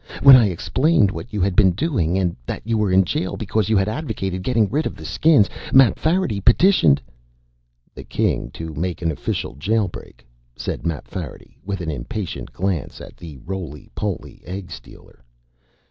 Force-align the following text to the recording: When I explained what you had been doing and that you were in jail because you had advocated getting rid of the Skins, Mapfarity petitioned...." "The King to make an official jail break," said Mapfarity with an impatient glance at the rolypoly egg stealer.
When 0.23 0.35
I 0.35 0.49
explained 0.49 1.11
what 1.11 1.31
you 1.31 1.41
had 1.41 1.55
been 1.55 1.73
doing 1.73 2.17
and 2.17 2.35
that 2.47 2.65
you 2.65 2.75
were 2.75 2.91
in 2.91 3.05
jail 3.05 3.37
because 3.37 3.69
you 3.69 3.77
had 3.77 3.87
advocated 3.87 4.41
getting 4.41 4.67
rid 4.67 4.87
of 4.87 4.95
the 4.95 5.05
Skins, 5.05 5.47
Mapfarity 5.71 6.41
petitioned...." 6.41 6.99
"The 7.93 8.03
King 8.03 8.49
to 8.55 8.73
make 8.73 9.03
an 9.03 9.11
official 9.11 9.53
jail 9.53 9.87
break," 9.87 10.25
said 10.55 10.87
Mapfarity 10.87 11.59
with 11.63 11.81
an 11.81 11.91
impatient 11.91 12.51
glance 12.51 12.99
at 12.99 13.15
the 13.15 13.37
rolypoly 13.45 14.41
egg 14.43 14.71
stealer. 14.71 15.23